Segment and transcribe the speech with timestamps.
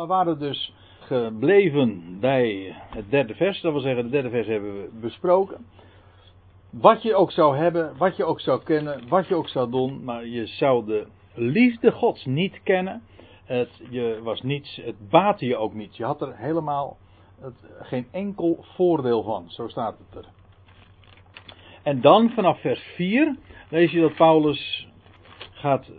[0.00, 3.60] we waren dus gebleven bij het derde vers.
[3.60, 5.66] Dat wil zeggen, het derde vers hebben we besproken.
[6.70, 10.04] Wat je ook zou hebben, wat je ook zou kennen, wat je ook zou doen,
[10.04, 13.02] maar je zou de liefde Gods niet kennen.
[13.44, 15.96] Het, je was niets, het baatte je ook niet.
[15.96, 16.96] Je had er helemaal
[17.40, 19.44] het, geen enkel voordeel van.
[19.48, 20.30] Zo staat het er.
[21.82, 23.36] En dan vanaf vers 4
[23.68, 24.88] lees je dat Paulus
[25.52, 25.90] gaat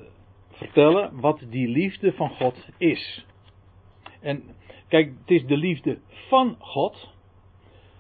[0.52, 3.26] vertellen wat die liefde van God is.
[4.22, 4.44] En
[4.88, 7.10] kijk, het is de liefde van God.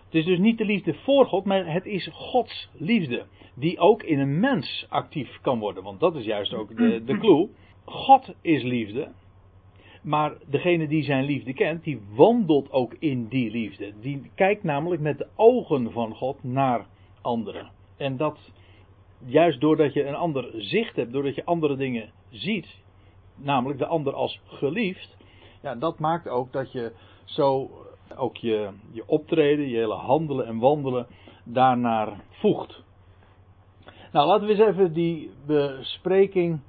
[0.06, 3.26] Het is dus niet de liefde voor God, maar het is Gods liefde.
[3.56, 5.84] Die ook in een mens actief kan worden.
[5.84, 7.50] Want dat is juist ook de, de clue.
[7.86, 9.12] God is liefde.
[10.04, 13.94] Maar degene die zijn liefde kent, die wandelt ook in die liefde.
[14.02, 16.88] Die kijkt namelijk met de ogen van God naar
[17.22, 17.72] anderen.
[17.98, 18.52] En dat
[19.26, 22.82] juist doordat je een ander zicht hebt, doordat je andere dingen ziet,
[23.36, 25.18] namelijk de ander als geliefd,
[25.62, 26.92] ja, dat maakt ook dat je
[27.24, 27.70] zo
[28.18, 31.08] ook je, je optreden, je hele handelen en wandelen
[31.44, 32.84] daarnaar voegt.
[34.12, 36.60] Nou, laten we eens even die bespreking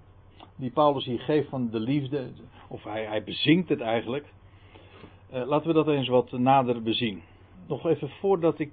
[0.57, 2.31] die Paulus hier geeft van de liefde,
[2.69, 4.33] of hij, hij bezinkt het eigenlijk.
[5.33, 7.23] Uh, laten we dat eens wat nader bezien.
[7.67, 8.73] Nog even voordat ik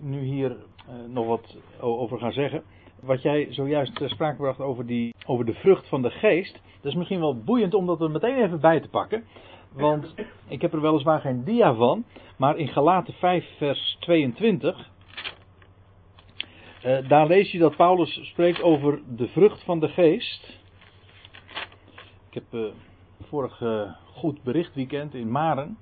[0.00, 2.62] nu hier uh, nog wat over ga zeggen.
[3.00, 6.60] Wat jij zojuist ter sprake bracht over, die, over de vrucht van de geest.
[6.82, 9.24] Dat is misschien wel boeiend om dat er meteen even bij te pakken.
[9.72, 10.14] Want
[10.48, 12.04] ik heb er weliswaar geen dia van.
[12.36, 14.90] Maar in Galaten 5 vers 22.
[16.84, 20.58] Uh, daar lees je dat Paulus spreekt over de vrucht van de geest.
[22.28, 22.70] Ik heb uh,
[23.22, 25.78] vorig uh, goed berichtweekend in Maren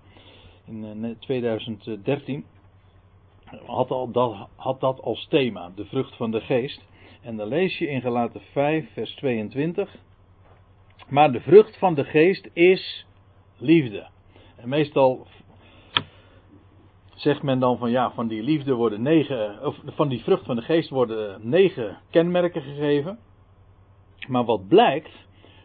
[0.69, 2.45] in 2013
[3.67, 6.85] had, al dat, had dat als thema, de vrucht van de geest.
[7.23, 9.97] En dan lees je in Galaten 5 vers 22.
[11.09, 13.07] Maar de vrucht van de geest is
[13.59, 14.09] liefde.
[14.57, 15.27] En meestal
[17.15, 20.57] zegt men dan van ja, van die liefde worden negen, of van die vrucht van
[20.57, 23.19] de geest worden negen kenmerken gegeven.
[24.29, 25.13] Maar wat blijkt,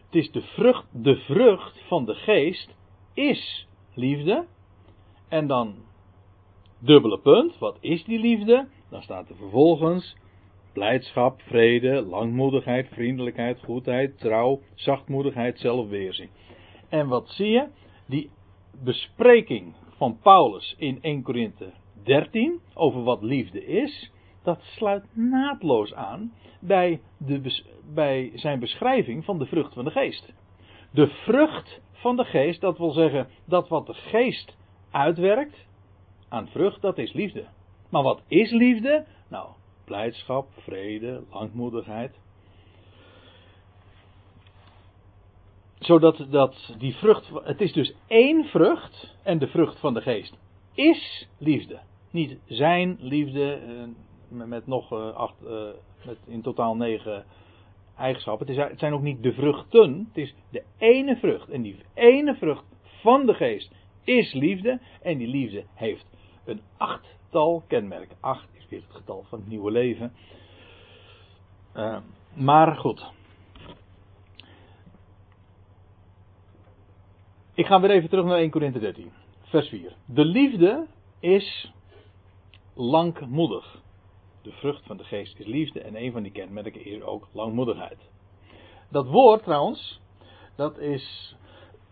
[0.04, 2.74] het is de vrucht, de vrucht van de geest
[3.12, 4.46] is liefde.
[5.28, 5.74] En dan
[6.78, 8.68] dubbele punt, wat is die liefde?
[8.90, 10.16] Dan staat er vervolgens
[10.74, 16.28] blijdschap, vrede, langmoedigheid, vriendelijkheid, goedheid, trouw, zachtmoedigheid, zelfweerzin.
[16.88, 17.66] En wat zie je?
[18.06, 18.30] Die
[18.84, 24.10] bespreking van Paulus in 1 Korinthe 13 over wat liefde is,
[24.42, 27.62] dat sluit naadloos aan bij, de,
[27.94, 30.32] bij zijn beschrijving van de vrucht van de geest.
[30.90, 34.56] De vrucht van de geest, dat wil zeggen dat wat de geest
[34.90, 35.66] uitwerkt
[36.28, 37.44] aan vrucht, dat is liefde.
[37.90, 39.04] Maar wat is liefde?
[39.28, 39.48] Nou,
[39.84, 42.18] blijdschap, vrede, langmoedigheid.
[45.78, 50.36] Zodat dat die vrucht, het is dus één vrucht en de vrucht van de geest
[50.74, 51.80] is liefde.
[52.10, 55.68] Niet zijn liefde eh, met nog eh, acht, eh,
[56.04, 57.24] met in totaal negen
[57.96, 58.46] eigenschappen.
[58.46, 61.48] Het, het zijn ook niet de vruchten, het is de ene vrucht.
[61.48, 63.70] En die ene vrucht van de geest
[64.04, 64.80] is liefde.
[65.02, 66.06] En die liefde heeft
[66.44, 68.16] een achttal kenmerken.
[68.20, 70.12] Acht het getal van het nieuwe leven.
[71.76, 71.98] Uh,
[72.34, 73.12] maar goed.
[77.54, 79.96] Ik ga weer even terug naar 1 Korinthe 13, vers 4.
[80.04, 80.86] De liefde
[81.20, 81.72] is
[82.74, 83.82] langmoedig.
[84.42, 87.98] De vrucht van de geest is liefde en een van die kenmerken is ook langmoedigheid.
[88.90, 90.00] Dat woord trouwens,
[90.56, 91.36] dat is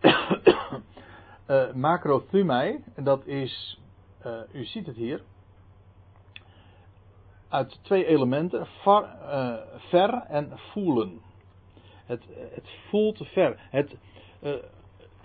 [0.01, 3.79] uh, macrothumai, en dat is
[4.25, 5.21] uh, u ziet het hier.
[7.53, 11.21] Uit twee elementen, far, uh, ver en voelen.
[12.05, 13.67] Het, het voelt ver.
[13.69, 13.95] Het,
[14.41, 14.53] uh,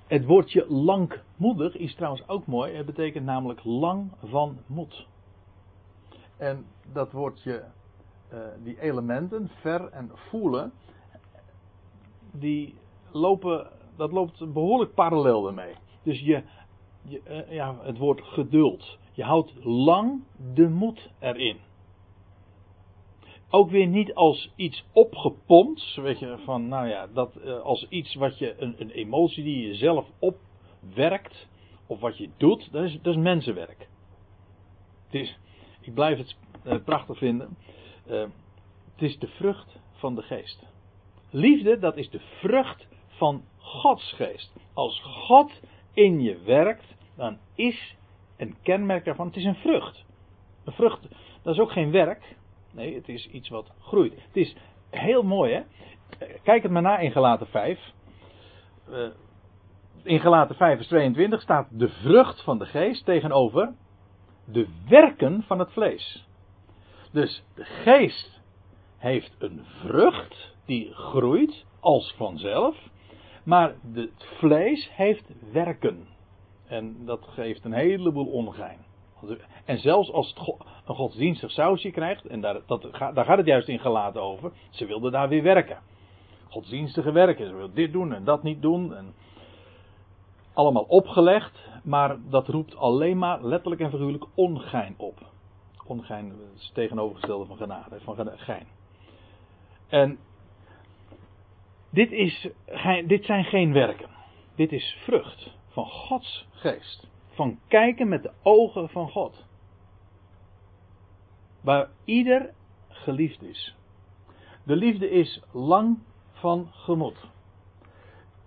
[0.06, 2.74] het woordje langmoedig is trouwens ook mooi.
[2.74, 5.06] Het betekent namelijk lang van moed.
[6.36, 7.64] En dat woordje,
[8.62, 10.72] die elementen, ver en voelen,
[12.32, 12.74] die
[13.10, 13.66] lopen,
[13.96, 15.74] dat loopt behoorlijk parallel ermee.
[16.02, 16.42] Dus je
[17.02, 18.98] je, ja, het woord geduld.
[19.12, 20.22] Je houdt lang
[20.54, 21.58] de moed erin.
[23.50, 28.14] Ook weer niet als iets opgepompt, weet je, van nou ja, dat uh, als iets
[28.14, 31.46] wat je, een, een, emotie die je zelf opwerkt,
[31.86, 33.88] of wat je doet, dat is, dat is mensenwerk.
[35.04, 35.38] Het is,
[35.80, 36.36] ik blijf het
[36.66, 37.56] uh, prachtig vinden.
[38.06, 40.66] het is de vrucht van de geest.
[41.30, 44.52] Liefde, dat is de vrucht van Gods geest.
[44.72, 45.60] Als God
[45.92, 47.96] in je werkt, dan is
[48.36, 50.04] een kenmerk daarvan, het is een vrucht.
[50.64, 51.08] Een vrucht,
[51.42, 52.36] dat is ook geen werk.
[52.72, 54.12] Nee, het is iets wat groeit.
[54.12, 54.56] Het is
[54.90, 55.62] heel mooi, hè?
[56.42, 57.92] Kijk het maar na in Gelaten 5.
[58.88, 59.08] Uh,
[60.02, 63.74] in Galaten 5 vers 22 staat de vrucht van de geest tegenover
[64.44, 66.26] de werken van het vlees.
[67.12, 68.40] Dus de geest
[68.96, 72.76] heeft een vrucht die groeit als vanzelf,
[73.44, 76.06] maar het vlees heeft werken.
[76.66, 78.87] En dat geeft een heleboel ongein.
[79.64, 80.54] En zelfs als het
[80.86, 82.82] een godsdienstig sausje krijgt, en daar, dat,
[83.14, 85.78] daar gaat het juist in gelaten over, ze wilden daar weer werken.
[86.48, 88.94] Godsdienstige werken, ze wilden dit doen en dat niet doen.
[88.94, 89.14] En
[90.52, 95.18] allemaal opgelegd, maar dat roept alleen maar letterlijk en figuurlijk ongein op.
[95.86, 98.66] Ongein is het tegenovergestelde van genade, van gein.
[99.88, 100.18] En
[101.90, 102.48] dit, is,
[103.06, 104.08] dit zijn geen werken.
[104.54, 107.08] Dit is vrucht van Gods geest.
[107.38, 109.44] Van kijken met de ogen van God.
[111.60, 112.54] Waar ieder
[112.88, 113.76] geliefd is.
[114.62, 115.98] De liefde is lang
[116.32, 117.30] van gemoed.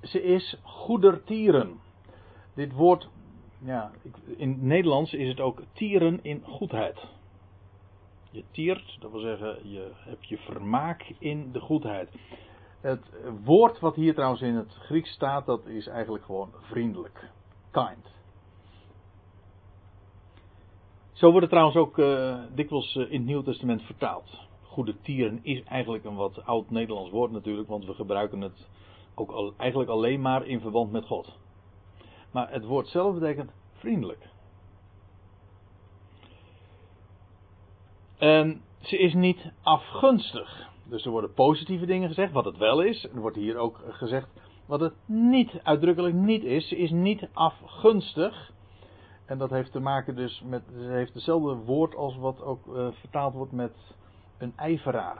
[0.02, 1.80] Ze is goedertieren.
[2.54, 3.10] Dit woord,
[3.60, 3.92] ja,
[4.38, 7.08] in het Nederlands is het ook tieren in goedheid.
[8.32, 12.10] Je tiert, dat wil zeggen, je hebt je vermaak in de goedheid.
[12.82, 13.06] Het
[13.44, 17.30] woord wat hier trouwens in het Grieks staat, dat is eigenlijk gewoon vriendelijk.
[17.72, 18.20] Kind.
[21.22, 24.30] Zo wordt het trouwens ook uh, dikwijls uh, in het Nieuw Testament vertaald.
[24.62, 28.68] Goede tieren is eigenlijk een wat oud-Nederlands woord natuurlijk, want we gebruiken het
[29.16, 31.38] ook eigenlijk alleen maar in verband met God.
[32.32, 34.30] Maar het woord zelf betekent vriendelijk.
[38.18, 40.70] En ze is niet afgunstig.
[40.84, 43.04] Dus er worden positieve dingen gezegd, wat het wel is.
[43.04, 44.28] Er wordt hier ook gezegd
[44.66, 46.68] wat het niet, uitdrukkelijk niet is.
[46.68, 48.50] Ze is niet afgunstig.
[49.31, 53.33] En dat heeft te maken dus met, heeft hetzelfde woord als wat ook uh, vertaald
[53.33, 53.95] wordt met
[54.38, 55.18] een ijveraar.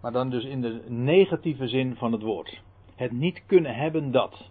[0.00, 2.62] Maar dan dus in de negatieve zin van het woord.
[2.94, 4.50] Het niet kunnen hebben dat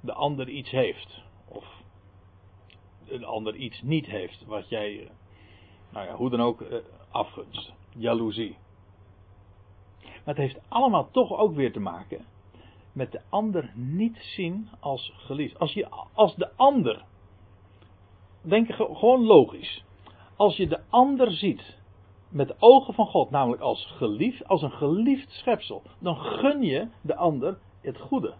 [0.00, 1.22] de ander iets heeft.
[1.48, 1.64] Of
[3.06, 4.44] een ander iets niet heeft.
[4.46, 5.10] Wat jij, eh,
[5.92, 6.78] nou ja, hoe dan ook, uh,
[7.10, 7.72] afgunst.
[7.96, 8.56] Jaloezie.
[10.02, 12.24] Maar het heeft allemaal toch ook weer te maken
[12.92, 15.58] met de ander niet zien als geliefd.
[15.58, 17.04] Als, je, als de ander,
[18.48, 19.84] denk gewoon logisch,
[20.36, 21.76] als je de ander ziet
[22.28, 26.88] met de ogen van God, namelijk als geliefd, als een geliefd schepsel, dan gun je
[27.00, 28.34] de ander het goede.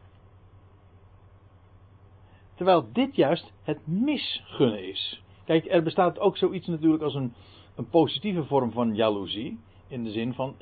[2.55, 5.23] Terwijl dit juist het misgunnen is.
[5.45, 7.33] Kijk, er bestaat ook zoiets natuurlijk als een,
[7.77, 9.59] een positieve vorm van jaloezie.
[9.89, 10.55] In de zin van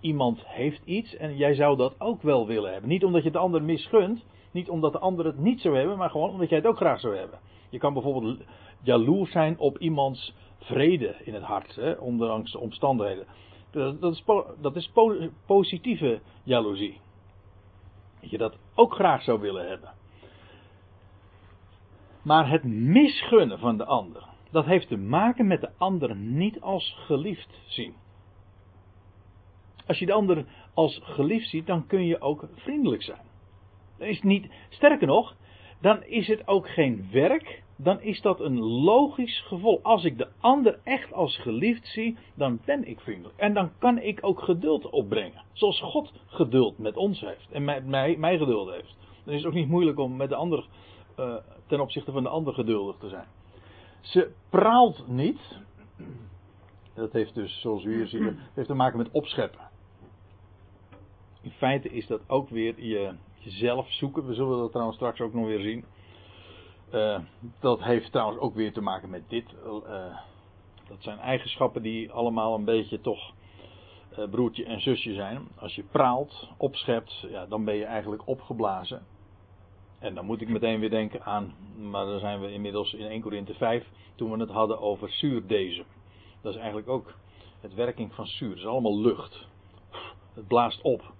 [0.00, 2.90] iemand heeft iets en jij zou dat ook wel willen hebben.
[2.90, 6.10] Niet omdat je de ander misgunt, niet omdat de ander het niet zou hebben, maar
[6.10, 7.38] gewoon omdat jij het ook graag zou hebben.
[7.70, 8.40] Je kan bijvoorbeeld
[8.82, 13.26] jaloers zijn op iemands vrede in het hart, hè, ondanks de omstandigheden.
[13.70, 14.24] Dat, dat is,
[14.60, 14.92] dat is
[15.46, 17.00] positieve jaloezie.
[18.20, 19.92] Dat je dat ook graag zou willen hebben.
[22.22, 26.96] Maar het misgunnen van de ander, dat heeft te maken met de ander niet als
[27.06, 27.94] geliefd zien.
[29.86, 30.44] Als je de ander
[30.74, 33.30] als geliefd ziet, dan kun je ook vriendelijk zijn.
[33.98, 35.36] Is niet, sterker nog,
[35.80, 39.82] dan is het ook geen werk, dan is dat een logisch gevolg.
[39.82, 43.38] Als ik de ander echt als geliefd zie, dan ben ik vriendelijk.
[43.38, 45.42] En dan kan ik ook geduld opbrengen.
[45.52, 48.96] Zoals God geduld met ons heeft en mij, mij, mij geduld heeft.
[49.24, 50.66] Dan is het ook niet moeilijk om met de ander,
[51.18, 51.34] uh,
[51.66, 53.26] ten opzichte van de ander geduldig te zijn.
[54.00, 55.40] Ze praalt niet.
[56.94, 59.70] Dat heeft dus, zoals u hier ziet, heeft te maken met opscheppen
[61.42, 64.26] in feite is dat ook weer je, jezelf zoeken.
[64.26, 65.84] We zullen dat trouwens straks ook nog weer zien.
[66.92, 67.18] Uh,
[67.60, 69.44] dat heeft trouwens ook weer te maken met dit.
[69.66, 70.16] Uh,
[70.88, 73.32] dat zijn eigenschappen die allemaal een beetje toch
[74.18, 75.48] uh, broertje en zusje zijn.
[75.56, 79.06] Als je praalt, opschept, ja, dan ben je eigenlijk opgeblazen.
[79.98, 83.20] En dan moet ik meteen weer denken aan, maar dan zijn we inmiddels in 1
[83.20, 85.86] Korinthe 5, toen we het hadden over zuurdezem.
[86.40, 87.14] Dat is eigenlijk ook
[87.60, 88.48] het werking van zuur.
[88.48, 89.46] Het is allemaal lucht.
[90.34, 91.12] Het blaast op.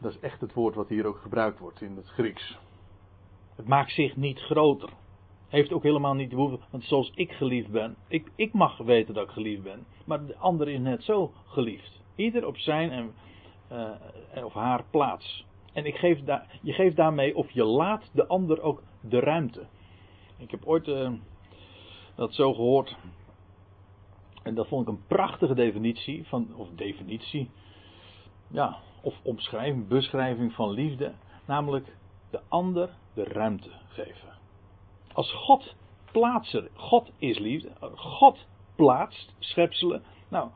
[0.00, 2.58] Dat is echt het woord wat hier ook gebruikt wordt in het Grieks.
[3.56, 4.88] Het maakt zich niet groter.
[5.48, 6.64] Heeft ook helemaal niet de behoefte.
[6.70, 9.86] Want zoals ik geliefd ben, ik, ik mag weten dat ik geliefd ben.
[10.04, 12.02] Maar de ander is net zo geliefd.
[12.14, 13.14] Ieder op zijn en,
[13.72, 15.44] uh, of haar plaats.
[15.72, 19.66] En ik geef daar, je geeft daarmee of je laat de ander ook de ruimte.
[20.36, 21.10] Ik heb ooit uh,
[22.14, 22.96] dat zo gehoord.
[24.42, 26.26] En dat vond ik een prachtige definitie.
[26.26, 27.50] Van, of definitie.
[28.48, 31.12] Ja, of omschrijving, beschrijving van liefde,
[31.46, 31.96] namelijk
[32.30, 34.28] de ander de ruimte geven.
[35.12, 35.74] Als God
[36.12, 40.02] plaatser, God is liefde, God plaatst schepselen.
[40.28, 40.50] Nou,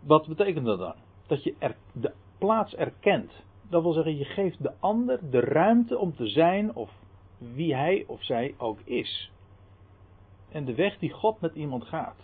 [0.00, 0.94] wat betekent dat dan?
[1.26, 3.32] Dat je er, de plaats erkent.
[3.68, 6.90] dat wil zeggen, je geeft de ander de ruimte om te zijn of
[7.38, 9.30] wie hij of zij ook is.
[10.48, 12.16] En de weg die God met iemand gaat.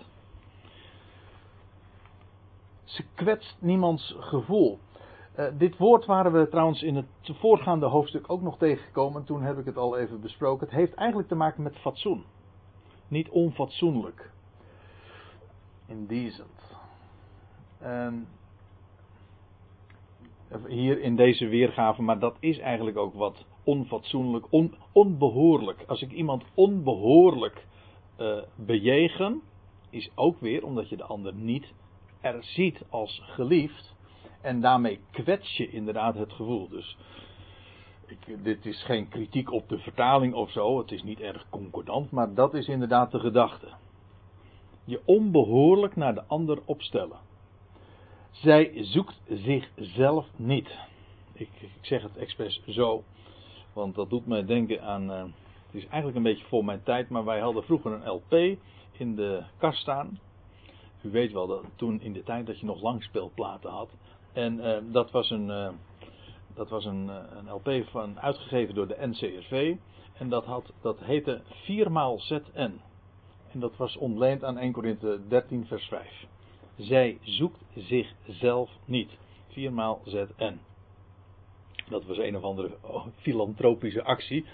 [2.85, 4.79] Ze kwetst niemands gevoel.
[5.39, 9.25] Uh, dit woord waren we trouwens in het voorgaande hoofdstuk ook nog tegengekomen.
[9.25, 10.67] Toen heb ik het al even besproken.
[10.67, 12.25] Het heeft eigenlijk te maken met fatsoen.
[13.09, 14.31] Niet onfatsoenlijk.
[15.87, 16.79] Indecent.
[17.79, 18.27] En
[20.67, 25.85] hier in deze weergave, maar dat is eigenlijk ook wat onfatsoenlijk, on, onbehoorlijk.
[25.87, 27.67] Als ik iemand onbehoorlijk
[28.21, 29.41] uh, bejegen,
[29.91, 31.73] is ook weer omdat je de ander niet
[32.21, 33.90] er ziet als geliefd.
[34.41, 36.69] En daarmee kwets je inderdaad het gevoel.
[36.69, 36.97] Dus
[38.07, 40.79] ik, dit is geen kritiek op de vertaling of zo.
[40.79, 43.69] Het is niet erg concordant, maar dat is inderdaad de gedachte.
[44.85, 47.19] Je onbehoorlijk naar de ander opstellen.
[48.31, 50.79] Zij zoekt zichzelf niet.
[51.33, 53.05] Ik, ik zeg het expres zo,
[53.73, 55.11] want dat doet mij denken aan.
[55.11, 55.23] Uh,
[55.67, 58.59] het is eigenlijk een beetje voor mijn tijd, maar wij hadden vroeger een LP
[58.93, 60.19] in de kast staan.
[61.03, 63.91] U weet wel dat toen in de tijd dat je nog langspeelplaten had.
[64.33, 65.69] En uh, dat was een, uh,
[66.55, 69.75] dat was een, een, LP van, uitgegeven door de NCRV.
[70.15, 72.81] En dat, had, dat heette 4 ZN.
[73.53, 76.27] En dat was ontleend aan 1 Korinthe 13 vers 5.
[76.77, 79.11] Zij zoekt zichzelf niet.
[79.49, 80.59] 4 ZN.
[81.89, 84.45] Dat was een of andere oh, filantropische actie.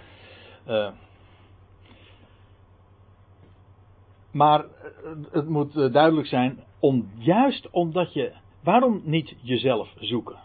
[0.69, 0.91] Uh,
[4.31, 4.65] maar
[5.31, 8.33] het moet duidelijk zijn, om, juist omdat je
[8.67, 10.39] Waarom niet jezelf zoeken?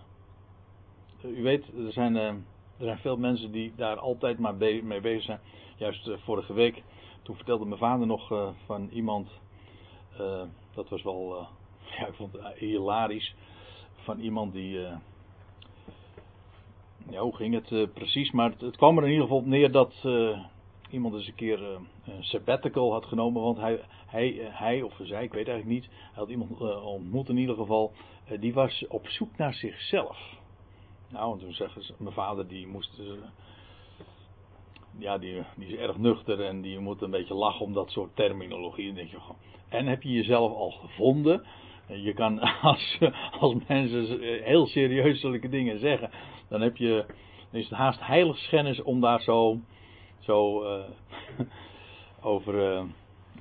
[1.23, 2.43] U weet, er zijn, uh, er
[2.77, 5.39] zijn veel mensen die daar altijd maar mee bezig zijn.
[5.77, 6.83] Juist uh, vorige week,
[7.21, 9.29] toen vertelde mijn vader nog van iemand,
[10.73, 11.47] dat was wel,
[11.97, 13.35] ja, ik vond het hilarisch,
[13.95, 14.79] van iemand die,
[17.09, 18.31] ja, hoe ging het precies?
[18.31, 20.05] Maar het, het, kwam er in ieder geval op neer dat
[20.89, 25.33] iemand eens een keer een sabbatical had genomen, want hij, hij, hij of zij, ik
[25.33, 27.93] weet eigenlijk niet, hij had iemand ontmoet in ieder geval
[28.25, 30.17] eh, die was op zoek naar zichzelf.
[31.09, 33.05] Nou, en toen zeggen ze, mijn vader die moest, eh,
[34.97, 38.15] ja, die, die is erg nuchter en die moet een beetje lachen om dat soort
[38.15, 38.89] terminologie.
[38.89, 39.17] En, denk je,
[39.69, 41.45] en heb je jezelf al gevonden?
[41.87, 42.99] Je kan, als,
[43.39, 46.09] als mensen heel serieus zulke dingen zeggen,
[46.49, 47.05] dan heb je,
[47.51, 49.59] is het haast heiligschennis om daar zo,
[50.19, 50.63] zo
[52.21, 52.83] over, uh,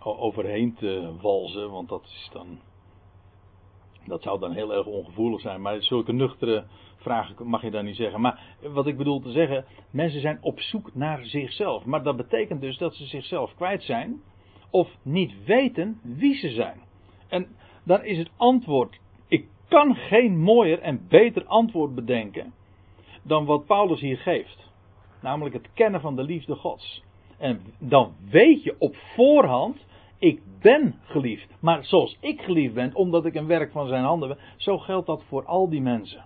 [0.03, 2.59] overheen te walzen, want dat is dan
[4.05, 6.65] dat zou dan heel erg ongevoelig zijn, maar zulke nuchtere
[6.97, 8.21] vragen mag je dan niet zeggen.
[8.21, 11.85] Maar wat ik bedoel te zeggen, mensen zijn op zoek naar zichzelf.
[11.85, 14.23] Maar dat betekent dus dat ze zichzelf kwijt zijn
[14.71, 16.81] of niet weten wie ze zijn.
[17.29, 17.47] En
[17.85, 22.53] dan is het antwoord, ik kan geen mooier en beter antwoord bedenken
[23.23, 24.71] dan wat Paulus hier geeft.
[25.23, 27.03] Namelijk het kennen van de liefde Gods.
[27.41, 29.87] En dan weet je op voorhand
[30.19, 31.55] ik ben geliefd.
[31.61, 35.07] Maar zoals ik geliefd ben, omdat ik een werk van zijn handen ben, zo geldt
[35.07, 36.25] dat voor al die mensen.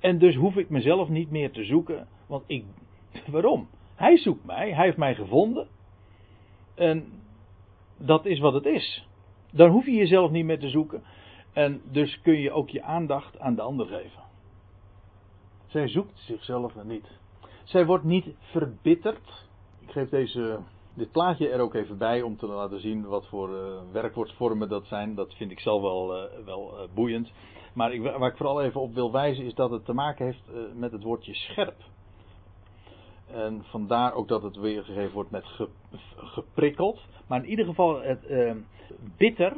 [0.00, 2.64] En dus hoef ik mezelf niet meer te zoeken, want ik.
[3.26, 3.68] Waarom?
[3.94, 5.68] Hij zoekt mij, hij heeft mij gevonden.
[6.74, 7.12] En
[7.96, 9.06] dat is wat het is.
[9.52, 11.02] Dan hoef je jezelf niet meer te zoeken.
[11.52, 14.22] En dus kun je ook je aandacht aan de ander geven.
[15.66, 17.18] Zij zoekt zichzelf niet.
[17.66, 19.46] Zij wordt niet verbitterd.
[19.80, 20.58] Ik geef deze
[20.94, 24.86] dit plaatje er ook even bij om te laten zien wat voor uh, werkwoordvormen dat
[24.86, 25.14] zijn.
[25.14, 27.32] Dat vind ik zelf wel, uh, wel uh, boeiend.
[27.74, 30.50] Maar ik, waar ik vooral even op wil wijzen is dat het te maken heeft
[30.74, 31.76] met het woordje scherp.
[33.26, 35.68] En vandaar ook dat het weergegeven wordt met ge,
[36.16, 37.00] geprikkeld.
[37.26, 38.54] Maar in ieder geval, het,
[39.16, 39.56] bitter,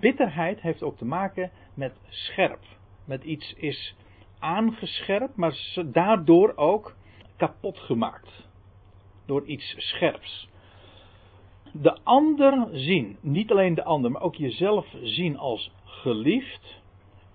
[0.00, 2.60] bitterheid heeft ook te maken met scherp.
[3.04, 3.94] Met iets is
[4.38, 5.56] aangescherpt, maar
[5.92, 6.94] daardoor ook
[7.40, 8.48] kapot gemaakt.
[9.26, 10.48] Door iets scherps
[11.72, 16.80] de ander zien, niet alleen de ander, maar ook jezelf zien als geliefd,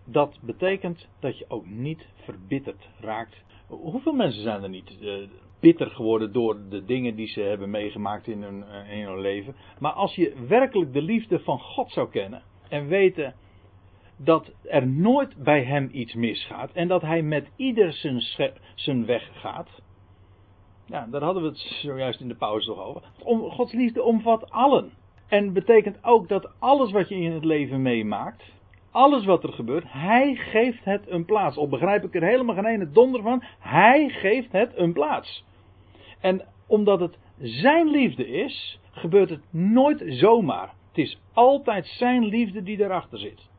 [0.06, 3.44] dat betekent dat je ook niet verbitterd raakt.
[3.68, 5.14] Hoeveel mensen zijn er niet uh,
[5.60, 9.56] bitter geworden door de dingen die ze hebben meegemaakt in hun, uh, in hun leven?
[9.80, 13.34] Maar als je werkelijk de liefde van God zou kennen en weten
[14.18, 18.22] dat er nooit bij hem iets misgaat en dat hij met ieder zijn,
[18.76, 19.82] zijn weg gaat,
[20.86, 23.02] ja, daar hadden we het zojuist in de pauze toch over.
[23.24, 24.92] Om, Gods liefde omvat allen.
[25.28, 28.44] En betekent ook dat alles wat je in het leven meemaakt,
[28.92, 31.58] alles wat er gebeurt, hij geeft het een plaats.
[31.58, 35.44] Of begrijp ik er helemaal geen ene donder van, hij geeft het een plaats.
[36.20, 40.74] En omdat het zijn liefde is, gebeurt het nooit zomaar.
[40.88, 43.50] Het is altijd zijn liefde die erachter zit.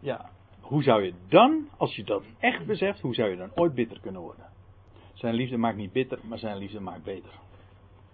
[0.00, 3.74] Ja, hoe zou je dan, als je dat echt beseft, hoe zou je dan ooit
[3.74, 4.55] bitter kunnen worden?
[5.16, 7.32] Zijn liefde maakt niet bitter, maar zijn liefde maakt beter.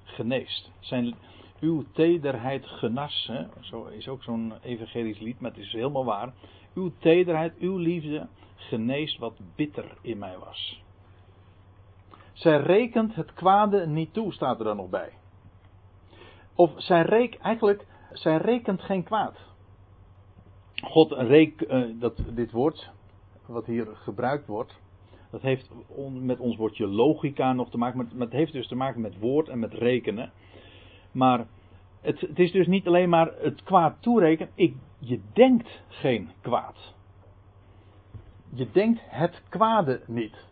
[0.05, 0.71] Geneest.
[0.81, 1.15] Zijn,
[1.63, 3.45] uw tederheid genas, hè?
[3.61, 6.33] zo is ook zo'n evangelisch lied, maar het is helemaal waar.
[6.75, 10.83] Uw tederheid, uw liefde geneest wat bitter in mij was.
[12.33, 15.13] Zij rekent het kwade niet toe, staat er dan nog bij.
[16.55, 19.37] Of zij reek, eigenlijk, zij rekent geen kwaad.
[20.85, 22.91] God reek, uh, dat, dit woord,
[23.47, 24.81] wat hier gebruikt wordt,
[25.33, 25.71] dat heeft
[26.21, 29.49] met ons woordje logica nog te maken, maar het heeft dus te maken met woord
[29.49, 30.33] en met rekenen.
[31.13, 31.47] Maar
[32.01, 36.95] het, het is dus niet alleen maar het kwaad toerekenen, ik, je denkt geen kwaad.
[38.55, 40.47] Je denkt het kwade niet.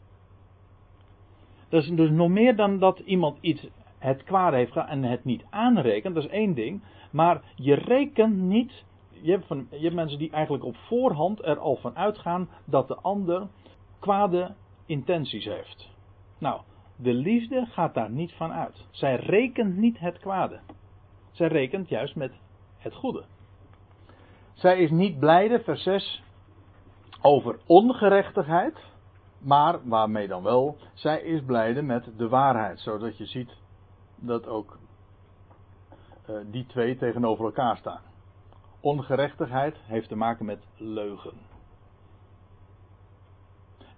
[1.68, 3.68] Dat is dus nog meer dan dat iemand iets
[3.98, 6.82] het kwade heeft gedaan en het niet aanrekent, dat is één ding.
[7.10, 8.84] Maar je rekent niet.
[9.22, 12.88] Je hebt, van, je hebt mensen die eigenlijk op voorhand er al van uitgaan dat
[12.88, 13.46] de ander
[13.98, 14.54] kwade
[14.90, 15.88] intenties heeft.
[16.38, 16.60] Nou,
[16.96, 18.86] de liefde gaat daar niet van uit.
[18.90, 20.60] Zij rekent niet het kwade.
[21.30, 22.32] Zij rekent juist met
[22.78, 23.24] het goede.
[24.54, 26.22] Zij is niet blijde, vers 6,
[27.22, 28.88] over ongerechtigheid.
[29.38, 32.80] Maar waarmee dan wel, zij is blijde met de waarheid.
[32.80, 33.56] Zodat je ziet
[34.16, 34.78] dat ook
[36.30, 38.00] uh, die twee tegenover elkaar staan.
[38.80, 41.49] Ongerechtigheid heeft te maken met leugen.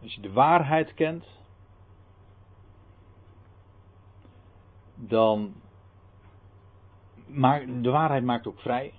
[0.02, 1.26] Als je de waarheid kent,
[4.94, 5.54] dan
[7.26, 8.92] maakt de waarheid maakt ook vrij.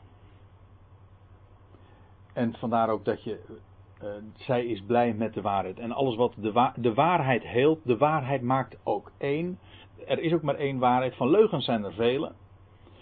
[2.34, 3.60] En vandaar ook dat je
[4.04, 5.80] uh, zij is blij met de waarheid.
[5.80, 9.60] En alles wat de, de waarheid heelt, de waarheid maakt ook één.
[10.08, 11.16] Er is ook maar één waarheid.
[11.16, 12.32] Van leugens zijn er vele.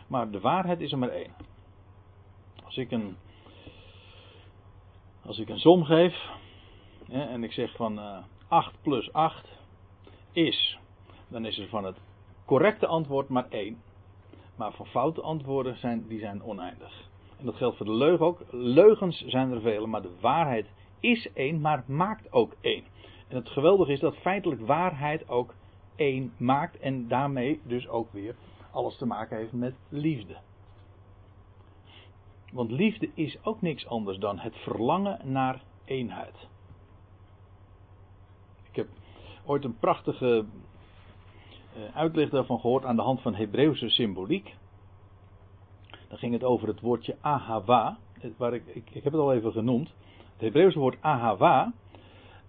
[0.07, 1.31] Maar de waarheid is er maar één.
[2.63, 3.17] Als ik een,
[5.25, 6.39] als ik een som geef.
[7.11, 9.47] En ik zeg van uh, 8 plus 8
[10.31, 10.77] is.
[11.27, 11.97] Dan is er van het
[12.45, 13.81] correcte antwoord maar één.
[14.55, 17.09] Maar van foute antwoorden zijn, die zijn oneindig.
[17.39, 18.41] En dat geldt voor de leugen ook.
[18.51, 20.65] Leugens zijn er vele, maar de waarheid
[20.99, 22.83] is één, maar maakt ook één.
[23.27, 25.53] En het geweldige is dat feitelijk waarheid ook
[25.95, 28.35] één maakt en daarmee dus ook weer
[28.71, 30.37] alles te maken heeft met liefde.
[32.51, 36.49] Want liefde is ook niks anders dan het verlangen naar eenheid.
[39.45, 40.45] Ooit een prachtige
[41.75, 44.55] eh, uitleg daarvan gehoord aan de hand van Hebreeuwse symboliek.
[46.07, 47.97] Dan ging het over het woordje ahava.
[48.37, 49.87] Waar ik, ik, heb het al even genoemd.
[50.33, 51.73] Het Hebreeuwse woord ahava,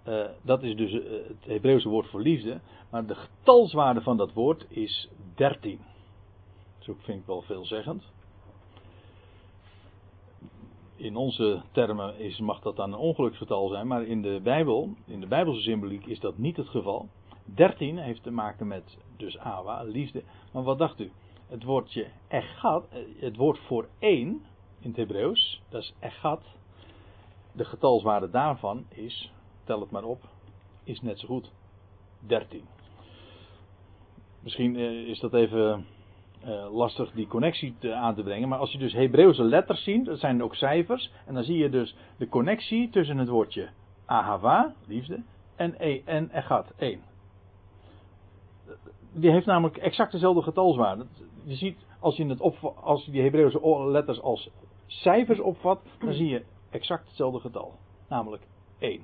[0.09, 4.33] uh, dat is dus uh, het Hebreeuwse woord voor liefde, maar de getalswaarde van dat
[4.33, 5.81] woord is 13.
[6.87, 8.05] Dat vind ik wel veelzeggend.
[10.97, 15.21] In onze termen is, mag dat dan een ongeluksgetal zijn, maar in de Bijbel, in
[15.21, 17.09] de Bijbelse symboliek is dat niet het geval.
[17.45, 20.23] 13 heeft te maken met dus awa, liefde.
[20.53, 21.11] Maar wat dacht u?
[21.47, 24.29] Het woordje echat, eh, het woord voor één
[24.81, 26.43] in het Hebreeuws, dat is echat,
[27.53, 29.33] de getalswaarde daarvan is,
[29.65, 30.29] tel het maar op,
[30.85, 31.53] is net zo goed
[32.21, 32.65] 13.
[34.41, 35.87] Misschien eh, is dat even
[36.45, 40.19] uh, lastig die connectie aan te brengen, maar als je dus Hebreeuwse letters ziet, dat
[40.19, 43.69] zijn ook cijfers, en dan zie je dus de connectie tussen het woordje
[44.05, 45.23] ahava, liefde,
[45.57, 47.01] en, e, en egat, 1.
[49.13, 51.07] Die heeft namelijk exact dezelfde getalswaarde.
[51.45, 52.41] Je ziet, als je, het
[52.83, 54.51] als je die Hebreeuwse letters als
[54.87, 57.75] cijfers opvat, dan zie je exact hetzelfde getal.
[58.09, 58.43] Namelijk
[58.79, 59.01] 1.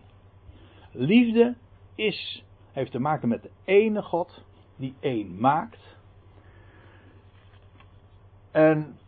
[0.92, 1.56] Liefde
[1.94, 4.44] is, heeft te maken met de ene God
[4.76, 5.96] die één maakt.
[8.50, 8.98] En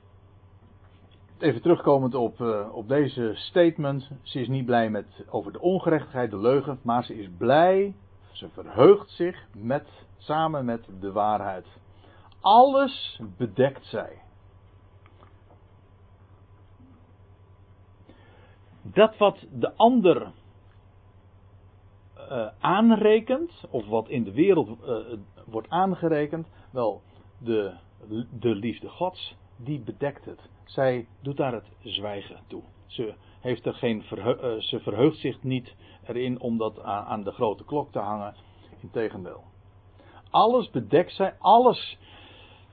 [1.39, 4.11] even terugkomend op, uh, op deze statement.
[4.23, 7.95] Ze is niet blij met, over de ongerechtigheid, de leugen, maar ze is blij,
[8.33, 11.67] ze verheugt zich met, samen met de waarheid.
[12.41, 14.23] Alles bedekt zij.
[18.83, 20.33] dat wat de ander
[22.17, 24.97] uh, aanrekent, of wat in de wereld uh,
[25.47, 27.03] wordt aangerekend, wel,
[27.39, 27.73] de,
[28.31, 30.41] de liefde Gods, die bedekt het.
[30.65, 32.63] Zij doet daar het zwijgen toe.
[32.87, 34.27] Ze, heeft er geen uh,
[34.59, 35.75] ze verheugt zich niet
[36.07, 38.35] erin om dat aan, de grote klok te hangen.
[38.81, 39.45] Integendeel.
[40.31, 41.99] Alles bedekt zij, alles.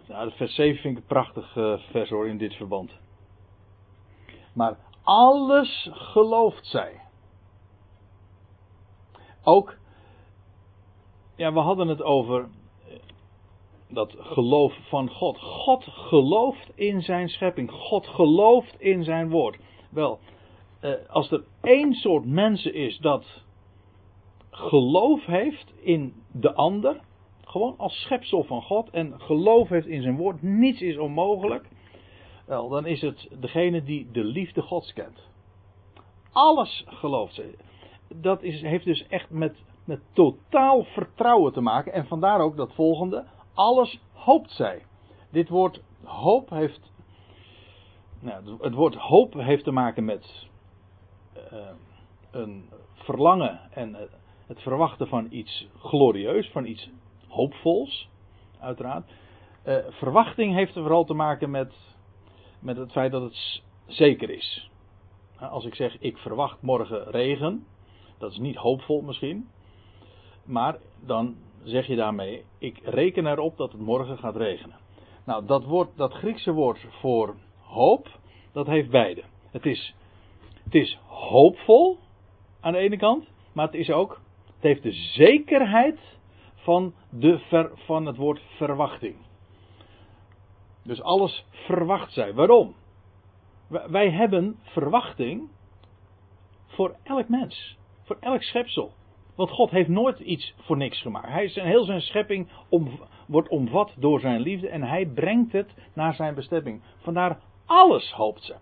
[0.08, 1.52] Nou, vers 7 vind ik een prachtig
[1.92, 2.92] vers hoor in dit verband.
[4.54, 7.02] Maar alles gelooft zij.
[9.44, 9.78] Ook,
[11.36, 12.50] ja, we hadden het over eh,
[13.90, 15.38] dat geloof van God.
[15.40, 17.72] God gelooft in zijn schepping.
[17.72, 19.58] God gelooft in zijn woord.
[19.90, 20.20] Wel,
[20.80, 23.44] eh, als er één soort mensen is dat
[24.50, 27.00] geloof heeft in de ander,
[27.44, 31.70] gewoon als schepsel van God en geloof heeft in zijn woord, niets is onmogelijk,
[32.46, 35.28] wel, dan is het degene die de liefde Gods kent.
[36.32, 37.56] Alles gelooft ze.
[38.16, 41.94] Dat is, heeft dus echt met, met totaal vertrouwen te maken.
[41.94, 43.26] En vandaar ook dat volgende.
[43.58, 44.86] Alles hoopt zij.
[45.32, 46.92] Dit woord hoop heeft.
[48.20, 50.48] Nou, het woord hoop heeft te maken met
[51.54, 51.68] uh,
[52.32, 53.98] een verlangen en uh,
[54.48, 56.90] het verwachten van iets glorieus, van iets
[57.28, 58.10] hoopvols,
[58.60, 59.12] uiteraard.
[59.66, 61.74] Uh, verwachting heeft er vooral te maken met,
[62.60, 64.70] met het feit dat het zeker is.
[65.40, 67.66] Als ik zeg, ik verwacht morgen regen,
[68.18, 69.50] dat is niet hoopvol misschien,
[70.44, 71.36] maar dan
[71.68, 74.76] zeg je daarmee, ik reken erop dat het morgen gaat regenen.
[75.26, 78.08] Nou, dat, dat Griekse woord voor hoop,
[78.52, 79.24] dat heeft beide.
[79.52, 79.96] Het is,
[80.64, 81.98] het is hoopvol
[82.60, 86.00] aan de ene kant, maar het is ook, het heeft de zekerheid
[86.56, 89.16] van, de van het woord verwachting.
[90.84, 92.34] Dus alles verwacht zij.
[92.34, 92.76] Waarom?
[93.68, 95.50] Wij hebben verwachting
[96.68, 98.92] voor elk mens, voor elk schepsel.
[99.38, 101.28] Want God heeft nooit iets voor niks gemaakt.
[101.28, 105.74] Hij is, heel zijn schepping om, wordt omvat door zijn liefde en hij brengt het
[105.94, 106.82] naar zijn bestemming.
[106.98, 108.60] Vandaar alles hoopt zij.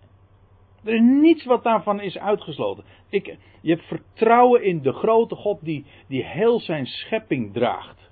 [0.84, 2.84] Er is niets wat daarvan is uitgesloten.
[3.10, 8.10] Ik, je hebt vertrouwen in de grote God die, die heel zijn schepping draagt.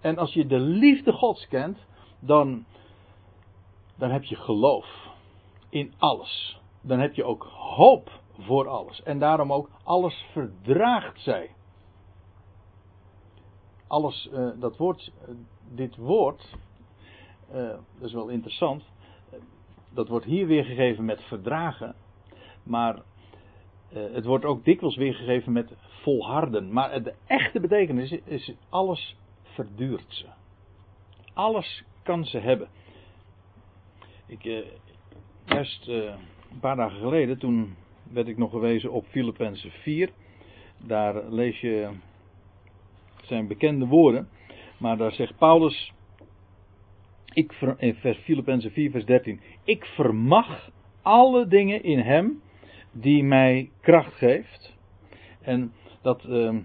[0.00, 1.86] En als je de liefde Gods kent,
[2.20, 2.64] dan,
[3.96, 5.08] dan heb je geloof
[5.70, 6.60] in alles.
[6.82, 9.02] Dan heb je ook hoop voor alles.
[9.02, 11.50] En daarom ook alles verdraagt zij.
[13.86, 15.34] Alles, uh, dat woord, uh,
[15.74, 16.54] dit woord,
[17.50, 17.56] uh,
[17.98, 18.84] dat is wel interessant.
[19.90, 21.94] dat wordt hier weergegeven met verdragen.
[22.62, 23.02] Maar
[23.88, 25.72] het wordt ook dikwijls weergegeven met
[26.02, 26.72] volharden.
[26.72, 30.26] Maar de echte betekenis is, alles verduurt ze.
[31.32, 32.68] Alles kan ze hebben.
[34.26, 34.42] Ik,
[35.44, 37.76] Juist een paar dagen geleden, toen
[38.12, 40.10] werd ik nog gewezen op Filippenzen 4.
[40.86, 41.90] Daar lees je
[43.22, 44.28] zijn bekende woorden.
[44.78, 45.92] Maar daar zegt Paulus,
[47.32, 49.40] ik, in vers Filippenzen 4, vers 13.
[49.64, 50.70] Ik vermag
[51.02, 52.42] alle dingen in hem
[52.92, 54.76] die mij kracht geeft.
[55.40, 56.56] En dat, uh,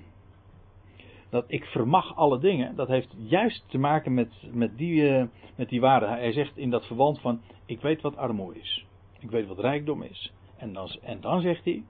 [1.29, 5.23] dat ik vermag alle dingen, dat heeft juist te maken met, met, die, uh,
[5.55, 6.07] met die waarde.
[6.07, 8.85] Hij zegt in dat verband van, ik weet wat armoede is.
[9.19, 10.33] Ik weet wat rijkdom is.
[10.63, 11.83] En dan, en dan zegt hij,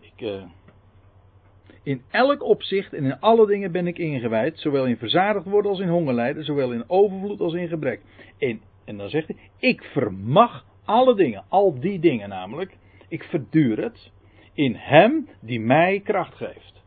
[0.00, 0.42] ik, uh,
[1.82, 5.80] in elk opzicht en in alle dingen ben ik ingewijd, zowel in verzadigd worden als
[5.80, 8.02] in hongerlijden, zowel in overvloed als in gebrek.
[8.38, 12.76] En, en dan zegt hij, ik vermag alle dingen, al die dingen namelijk,
[13.08, 14.10] ik verduur het
[14.52, 16.82] in hem die mij kracht geeft.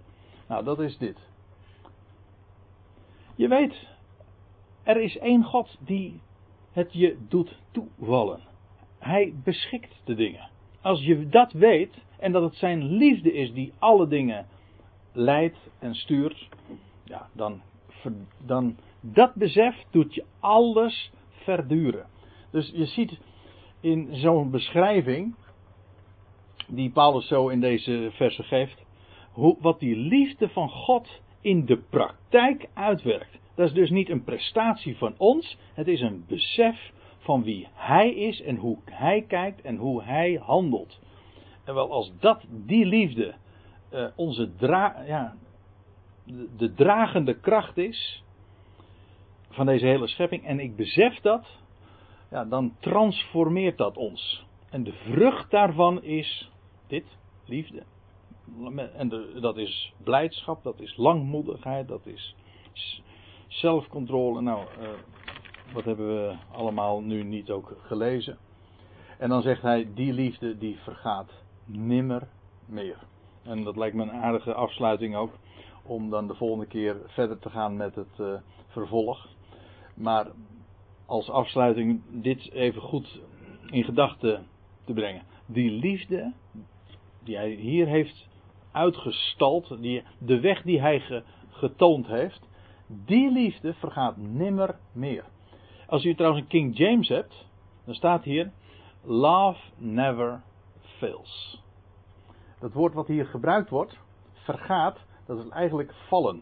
[0.48, 1.18] Nou, dat is dit.
[3.36, 3.88] Je weet,
[4.84, 6.22] er is één God die
[6.72, 8.40] het je doet toevallen.
[8.98, 10.49] Hij beschikt de dingen.
[10.82, 14.48] Als je dat weet en dat het zijn liefde is die alle dingen
[15.14, 16.48] leidt en stuurt,
[17.04, 17.62] ja, dan,
[18.46, 22.06] dan dat besef doet je alles verduren.
[22.52, 23.20] Dus je ziet
[23.82, 25.36] in zo'n beschrijving,
[26.68, 28.86] die Paulus zo in deze versen geeft,
[29.32, 33.40] hoe, wat die liefde van God in de praktijk uitwerkt.
[33.56, 36.92] Dat is dus niet een prestatie van ons, het is een besef
[37.30, 41.00] van wie Hij is en hoe Hij kijkt en hoe Hij handelt.
[41.64, 43.34] En wel als dat, die liefde,
[43.94, 45.36] uh, onze dra ja,
[46.24, 48.24] de, de dragende kracht is
[49.50, 51.48] van deze hele schepping, en ik besef dat,
[52.32, 54.46] ja, dan transformeert dat ons.
[54.70, 56.52] En de vrucht daarvan is
[56.88, 57.06] dit,
[57.46, 57.84] liefde.
[58.96, 59.10] En
[59.42, 62.36] dat is blijdschap, dat is langmoedigheid, dat is
[63.48, 64.42] zelfcontrole.
[64.42, 64.90] Nou, uh,
[65.74, 68.38] wat hebben we allemaal nu niet ook gelezen.
[69.18, 71.32] En dan zegt hij, die liefde die vergaat
[71.66, 72.28] nimmer
[72.66, 72.98] meer.
[73.44, 75.32] En dat lijkt me een aardige afsluiting ook,
[75.84, 78.34] om dan de volgende keer verder te gaan met het uh,
[78.68, 79.28] vervolg.
[79.94, 80.28] Maar
[81.06, 83.22] als afsluiting dit even goed
[83.70, 84.48] in gedachten
[84.86, 85.24] te brengen.
[85.46, 86.34] Die liefde
[87.24, 88.28] die hij hier heeft
[88.72, 92.48] uitgestald, die, de weg die hij getoond heeft,
[92.88, 95.24] die liefde vergaat nimmer meer.
[95.90, 97.46] Als u trouwens een King James hebt,
[97.86, 98.52] dan staat hier:
[99.04, 100.42] Love never
[100.82, 101.64] fails.
[102.60, 103.98] Dat woord wat hier gebruikt wordt,
[104.34, 106.42] vergaat, dat is eigenlijk vallen.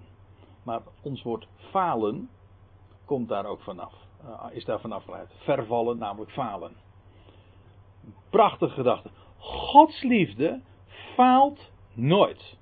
[0.63, 2.29] Maar ons woord falen
[3.05, 3.93] komt daar ook vanaf.
[4.25, 5.33] Uh, is daar vanaf geleid.
[5.37, 6.71] Vervallen, namelijk falen.
[8.29, 9.09] Prachtige gedachte.
[9.37, 10.61] Gods liefde
[11.15, 12.57] faalt nooit.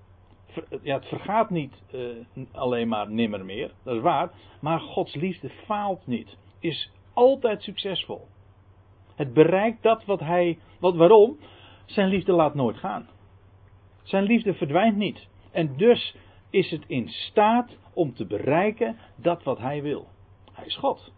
[0.82, 4.32] Ja, het vergaat niet uh, alleen maar nimmer meer, dat is waar.
[4.60, 6.38] Maar Gods liefde faalt niet.
[6.60, 8.28] Is altijd succesvol.
[9.16, 10.60] Het bereikt dat wat hij.
[10.80, 11.38] Wat, waarom?
[11.86, 13.08] Zijn liefde laat nooit gaan.
[14.04, 15.28] Zijn liefde verdwijnt niet.
[15.52, 16.16] En dus
[16.50, 20.08] is het in staat om te bereiken dat wat hij wil.
[20.52, 21.14] Hij is God.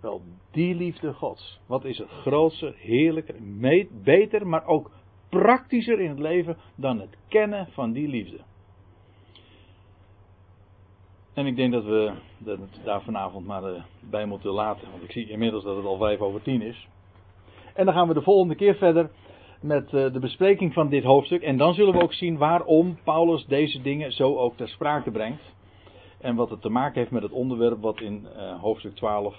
[0.00, 1.60] Wel, die liefde Gods.
[1.66, 3.36] Wat is het grootste, heerlijker,
[3.90, 4.90] beter, maar ook
[5.28, 8.40] praktischer in het leven dan het kennen van die liefde.
[11.34, 12.12] En ik denk dat we
[12.44, 14.90] het daar vanavond maar eh, bij moeten laten.
[14.90, 16.88] Want ik zie inmiddels dat het al vijf over tien is.
[17.74, 19.10] En dan gaan we de volgende keer verder
[19.60, 21.42] met eh, de bespreking van dit hoofdstuk.
[21.42, 25.42] En dan zullen we ook zien waarom Paulus deze dingen zo ook ter sprake brengt.
[26.20, 29.36] En wat het te maken heeft met het onderwerp wat in uh, hoofdstuk 12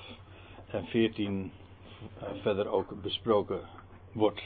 [0.67, 1.51] en 14
[2.21, 3.59] uh, verder ook besproken
[4.11, 4.41] wordt.